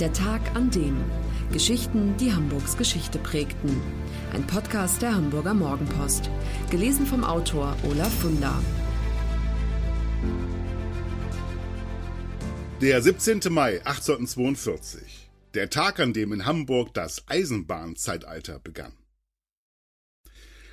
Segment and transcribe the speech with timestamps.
[0.00, 0.96] Der Tag an dem.
[1.52, 3.80] Geschichten, die Hamburgs Geschichte prägten.
[4.32, 6.30] Ein Podcast der Hamburger Morgenpost.
[6.70, 8.62] Gelesen vom Autor Olaf Funder.
[12.80, 13.40] Der 17.
[13.52, 15.30] Mai 1842.
[15.54, 18.92] Der Tag, an dem in Hamburg das Eisenbahnzeitalter begann.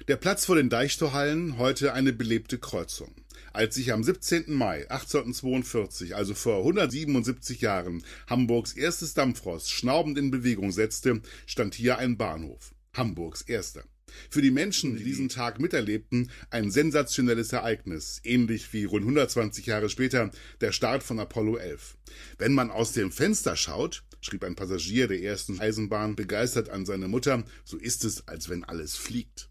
[0.08, 3.16] Der Platz vor den Deichtorhallen, heute eine belebte Kreuzung.
[3.56, 4.54] Als sich am 17.
[4.54, 11.98] Mai 1842, also vor 177 Jahren, Hamburgs erstes Dampfrost schnaubend in Bewegung setzte, stand hier
[11.98, 12.76] ein Bahnhof.
[12.94, 13.86] Hamburgs erster.
[14.30, 19.88] Für die Menschen, die diesen Tag miterlebten, ein sensationelles Ereignis, ähnlich wie rund 120 Jahre
[19.88, 21.98] später der Start von Apollo 11.
[22.38, 27.08] Wenn man aus dem Fenster schaut, schrieb ein Passagier der ersten Eisenbahn begeistert an seine
[27.08, 29.50] Mutter, so ist es, als wenn alles fliegt.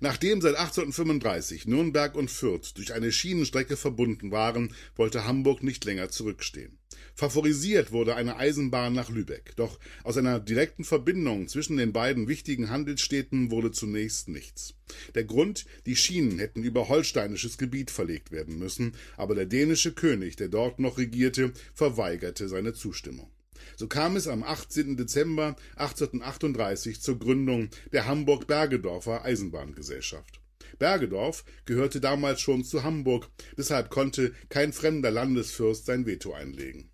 [0.00, 6.08] Nachdem seit 1835 Nürnberg und Fürth durch eine Schienenstrecke verbunden waren, wollte Hamburg nicht länger
[6.08, 6.78] zurückstehen.
[7.14, 12.70] Favorisiert wurde eine Eisenbahn nach Lübeck, doch aus einer direkten Verbindung zwischen den beiden wichtigen
[12.70, 14.74] Handelsstädten wurde zunächst nichts.
[15.14, 20.36] Der Grund, die Schienen hätten über holsteinisches Gebiet verlegt werden müssen, aber der dänische König,
[20.36, 23.28] der dort noch regierte, verweigerte seine Zustimmung.
[23.76, 24.96] So kam es am 18.
[24.96, 30.40] Dezember 1838 zur Gründung der Hamburg-Bergedorfer Eisenbahngesellschaft.
[30.78, 36.90] Bergedorf gehörte damals schon zu Hamburg, deshalb konnte kein fremder Landesfürst sein Veto einlegen.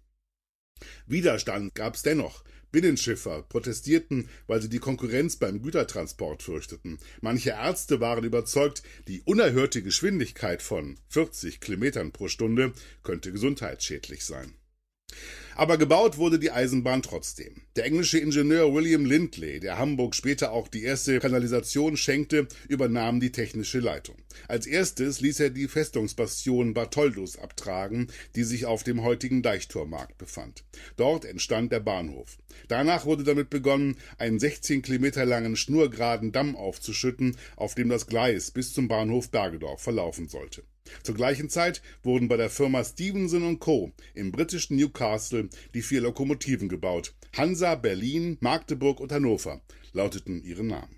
[1.07, 2.45] Widerstand gab's dennoch.
[2.73, 6.99] Binnenschiffer protestierten, weil sie die Konkurrenz beim Gütertransport fürchteten.
[7.21, 12.73] Manche Ärzte waren überzeugt, die unerhörte Geschwindigkeit von 40 Kilometern pro Stunde
[13.05, 14.55] könnte gesundheitsschädlich sein.
[15.57, 17.63] Aber gebaut wurde die Eisenbahn trotzdem.
[17.77, 23.31] Der englische Ingenieur William Lindley, der Hamburg später auch die erste Kanalisation schenkte, übernahm die
[23.31, 24.17] technische Leitung.
[24.49, 30.65] Als erstes ließ er die Festungsbastion Bartholdus abtragen, die sich auf dem heutigen Deichtormarkt befand.
[30.97, 32.39] Dort entstand der Bahnhof.
[32.69, 38.51] Danach wurde damit begonnen, einen 16 Kilometer langen schnurgeraden Damm aufzuschütten, auf dem das Gleis
[38.51, 40.65] bis zum Bahnhof Bergedorf verlaufen sollte.
[41.03, 43.93] Zur gleichen Zeit wurden bei der Firma Stevenson Co.
[44.15, 47.15] im britischen Newcastle die vier Lokomotiven gebaut.
[47.37, 49.61] Hansa, Berlin, Magdeburg und Hannover
[49.93, 50.97] lauteten ihre Namen.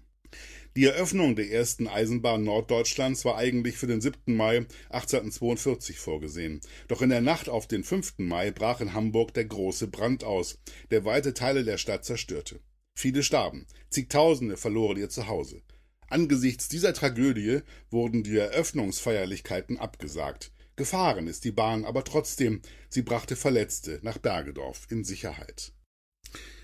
[0.76, 4.36] Die Eröffnung der ersten Eisenbahn Norddeutschlands war eigentlich für den 7.
[4.36, 6.60] Mai 1842 vorgesehen.
[6.86, 8.18] Doch in der Nacht auf den 5.
[8.18, 10.58] Mai brach in Hamburg der große Brand aus,
[10.90, 12.60] der weite Teile der Stadt zerstörte.
[12.94, 15.62] Viele starben, zigtausende verloren ihr Zuhause.
[16.08, 20.52] Angesichts dieser Tragödie wurden die Eröffnungsfeierlichkeiten abgesagt.
[20.76, 22.60] Gefahren ist die Bahn aber trotzdem.
[22.88, 25.72] Sie brachte Verletzte nach Bergedorf in Sicherheit.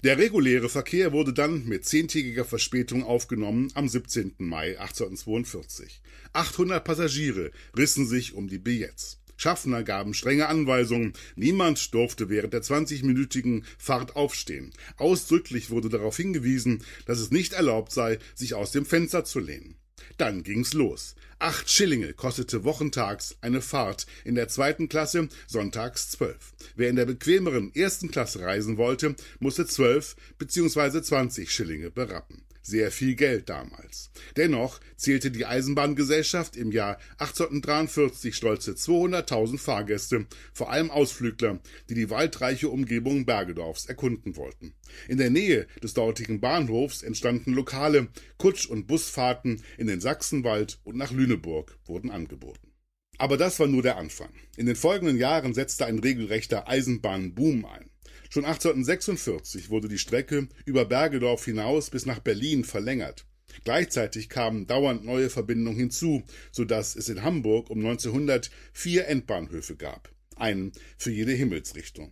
[0.05, 4.35] Der reguläre Verkehr wurde dann mit zehntägiger Verspätung aufgenommen am 17.
[4.39, 6.03] Mai 1842.
[6.33, 9.22] 800 Passagiere rissen sich um die Billets.
[9.43, 11.15] Schaffner gaben strenge Anweisungen.
[11.35, 14.73] Niemand durfte während der 20-minütigen Fahrt aufstehen.
[14.99, 19.75] Ausdrücklich wurde darauf hingewiesen, dass es nicht erlaubt sei, sich aus dem Fenster zu lehnen.
[20.17, 21.17] Dann ging's los.
[21.41, 26.53] Acht Schillinge kostete wochentags eine Fahrt in der zweiten Klasse, sonntags zwölf.
[26.77, 31.03] Wer in der bequemeren ersten Klasse reisen wollte, musste zwölf bzw.
[31.03, 34.11] zwanzig Schillinge berappen sehr viel Geld damals.
[34.37, 42.11] Dennoch zählte die Eisenbahngesellschaft im Jahr 1843 stolze 200.000 Fahrgäste, vor allem Ausflügler, die die
[42.11, 44.75] waldreiche Umgebung Bergedorfs erkunden wollten.
[45.09, 48.09] In der Nähe des dortigen Bahnhofs entstanden Lokale,
[48.39, 52.73] Kutsch- und Busfahrten in den Sachsenwald und nach Lüneburg wurden angeboten.
[53.19, 54.31] Aber das war nur der Anfang.
[54.57, 57.92] In den folgenden Jahren setzte ein regelrechter Eisenbahnboom ein.
[58.33, 63.27] Schon 1846 wurde die Strecke über Bergedorf hinaus bis nach Berlin verlängert.
[63.63, 69.77] Gleichzeitig kamen dauernd neue Verbindungen hinzu, so dass es in Hamburg um 1900 vier Endbahnhöfe
[69.77, 72.11] gab, einen für jede Himmelsrichtung.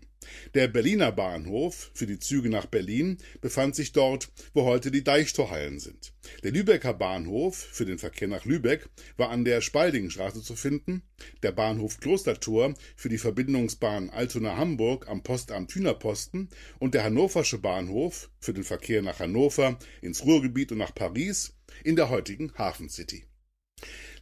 [0.55, 5.79] Der Berliner Bahnhof für die Züge nach Berlin befand sich dort, wo heute die Deichtorhallen
[5.79, 6.13] sind.
[6.43, 11.03] Der Lübecker Bahnhof für den Verkehr nach Lübeck war an der Spaldingstraße zu finden,
[11.43, 16.49] der Bahnhof Klostertor für die Verbindungsbahn Altona-Hamburg am Postamt Hühnerposten
[16.79, 21.55] und der Hannoversche Bahnhof für den Verkehr nach Hannover, ins Ruhrgebiet und nach Paris
[21.85, 23.25] in der heutigen Hafen City.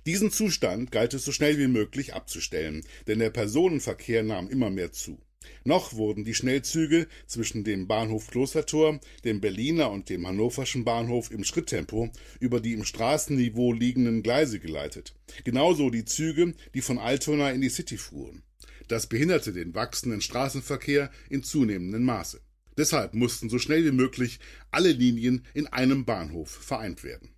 [0.07, 4.93] Diesen Zustand galt es so schnell wie möglich abzustellen, denn der Personenverkehr nahm immer mehr
[4.93, 5.21] zu.
[5.65, 11.45] Noch wurden die Schnellzüge zwischen dem Bahnhof Klostertor, dem Berliner und dem hannoverschen Bahnhof im
[11.45, 12.11] Schritttempo
[12.41, 15.15] über die im Straßenniveau liegenden Gleise geleitet.
[15.45, 18.43] Genauso die Züge, die von Altona in die City fuhren.
[18.89, 22.41] Das behinderte den wachsenden Straßenverkehr in zunehmendem Maße.
[22.77, 24.39] Deshalb mussten so schnell wie möglich
[24.71, 27.31] alle Linien in einem Bahnhof vereint werden.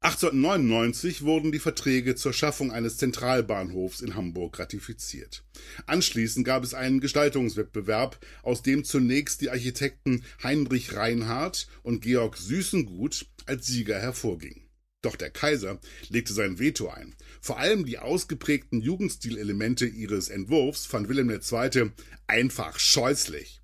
[0.00, 5.44] 1899 wurden die Verträge zur Schaffung eines Zentralbahnhofs in Hamburg ratifiziert.
[5.86, 13.26] Anschließend gab es einen Gestaltungswettbewerb, aus dem zunächst die Architekten Heinrich Reinhardt und Georg Süßengut
[13.46, 14.68] als Sieger hervorgingen.
[15.02, 17.16] Doch der Kaiser legte sein Veto ein.
[17.40, 21.90] Vor allem die ausgeprägten Jugendstilelemente ihres Entwurfs fand Wilhelm II.
[22.28, 23.62] einfach scheußlich.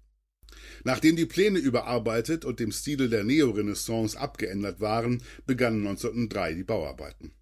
[0.85, 7.33] Nachdem die Pläne überarbeitet und dem Stile der Neorenaissance abgeändert waren, begannen 1903 die Bauarbeiten.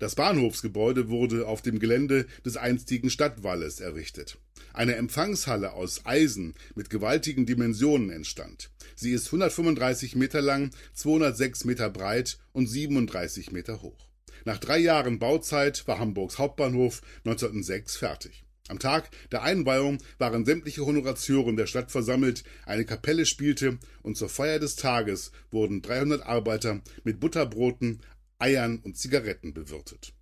[0.00, 4.38] Das Bahnhofsgebäude wurde auf dem Gelände des einstigen Stadtwalles errichtet.
[4.72, 8.70] Eine Empfangshalle aus Eisen mit gewaltigen Dimensionen entstand.
[8.96, 14.08] Sie ist 135 Meter lang, 206 Meter breit und 37 Meter hoch.
[14.44, 18.44] Nach drei Jahren Bauzeit war Hamburgs Hauptbahnhof 1906 fertig.
[18.70, 24.28] Am Tag der Einweihung waren sämtliche Honoratioren der Stadt versammelt, eine Kapelle spielte und zur
[24.28, 28.00] Feier des Tages wurden 300 Arbeiter mit Butterbroten,
[28.38, 30.14] Eiern und Zigaretten bewirtet.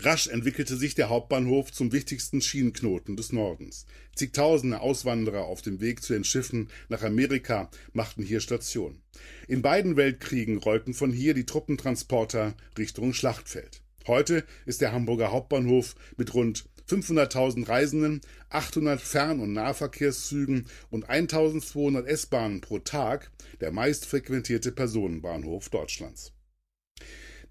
[0.00, 3.86] Rasch entwickelte sich der Hauptbahnhof zum wichtigsten Schienenknoten des Nordens.
[4.16, 9.02] Zigtausende Auswanderer auf dem Weg zu den Schiffen nach Amerika machten hier Station.
[9.46, 13.82] In beiden Weltkriegen rollten von hier die Truppentransporter Richtung Schlachtfeld.
[14.08, 18.20] Heute ist der Hamburger Hauptbahnhof mit rund 500.000 Reisenden,
[18.50, 23.30] 800 Fern- und Nahverkehrszügen und 1200 S-Bahnen pro Tag
[23.60, 26.32] der meistfrequentierte Personenbahnhof Deutschlands.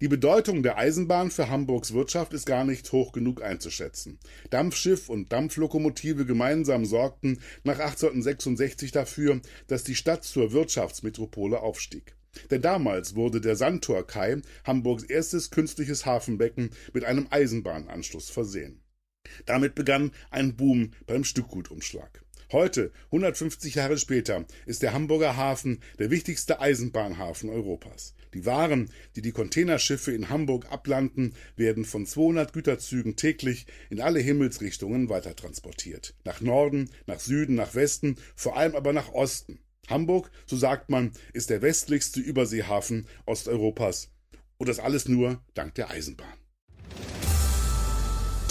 [0.02, 4.18] Die Bedeutung der Eisenbahn für Hamburgs Wirtschaft ist gar nicht hoch genug einzuschätzen.
[4.50, 12.16] Dampfschiff und Dampflokomotive gemeinsam sorgten nach 1866 dafür, dass die Stadt zur Wirtschaftsmetropole aufstieg.
[12.50, 18.81] Denn damals wurde der Sandtorkai, Hamburgs erstes künstliches Hafenbecken, mit einem Eisenbahnanschluss versehen.
[19.46, 22.22] Damit begann ein Boom beim Stückgutumschlag.
[22.52, 28.14] Heute, 150 Jahre später, ist der Hamburger Hafen der wichtigste Eisenbahnhafen Europas.
[28.34, 34.20] Die Waren, die die Containerschiffe in Hamburg ablanden, werden von 200 Güterzügen täglich in alle
[34.20, 36.14] Himmelsrichtungen weitertransportiert.
[36.24, 39.58] Nach Norden, nach Süden, nach Westen, vor allem aber nach Osten.
[39.88, 44.10] Hamburg, so sagt man, ist der westlichste Überseehafen Osteuropas.
[44.58, 46.41] Und das alles nur dank der Eisenbahn.